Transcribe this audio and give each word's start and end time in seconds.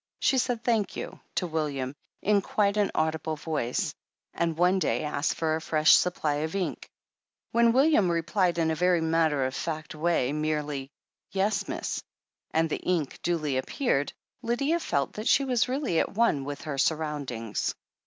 She 0.19 0.39
said 0.39 0.63
"Thank 0.63 0.95
you" 0.95 1.19
to 1.35 1.45
William 1.45 1.93
in 2.23 2.41
quite 2.41 2.75
an 2.75 2.89
audible 2.95 3.35
voice, 3.35 3.93
and 4.33 4.57
one 4.57 4.79
day 4.79 5.03
asked 5.03 5.35
for 5.35 5.55
a 5.55 5.61
fresh 5.61 5.93
supply 5.95 6.37
of 6.37 6.55
ink. 6.55 6.89
When 7.51 7.71
William 7.71 8.09
replied, 8.09 8.57
in 8.57 8.71
a 8.71 8.75
very 8.75 8.99
matter 8.99 9.45
of 9.45 9.53
fact 9.53 9.93
way, 9.93 10.33
merely 10.33 10.89
"Yes, 11.29 11.67
miss," 11.67 12.01
and 12.49 12.67
the 12.67 12.77
ink 12.79 13.19
duly 13.21 13.57
appeared, 13.57 14.11
Lydia 14.41 14.79
felt 14.79 15.13
that 15.13 15.27
she 15.27 15.45
was 15.45 15.69
really 15.69 15.99
at 15.99 16.15
one 16.15 16.45
with 16.45 16.61
her 16.61 16.79
surroundings. 16.79 17.75